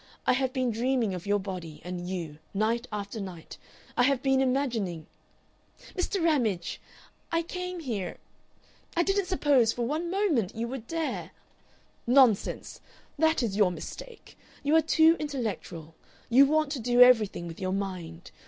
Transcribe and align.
I 0.25 0.33
have 0.33 0.51
been 0.51 0.71
dreaming 0.71 1.13
of 1.13 1.27
your 1.27 1.37
body 1.37 1.79
and 1.83 2.09
you 2.09 2.39
night 2.55 2.87
after 2.91 3.21
night. 3.21 3.59
I 3.95 4.01
have 4.01 4.23
been 4.23 4.41
imaging" 4.41 5.05
"Mr. 5.95 6.23
Ramage, 6.25 6.81
I 7.31 7.43
came 7.43 7.81
here 7.81 8.17
I 8.97 9.03
didn't 9.03 9.27
suppose 9.27 9.71
for 9.71 9.85
one 9.85 10.09
moment 10.09 10.55
you 10.55 10.67
would 10.69 10.87
dare" 10.87 11.29
"Nonsense! 12.19 12.81
That 13.19 13.43
is 13.43 13.55
your 13.55 13.69
mistake! 13.69 14.39
You 14.63 14.75
are 14.75 14.81
too 14.81 15.17
intellectual. 15.19 15.93
You 16.31 16.47
want 16.47 16.71
to 16.71 16.79
do 16.79 17.01
everything 17.03 17.45
with 17.47 17.61
your 17.61 17.71
mind. 17.71 18.31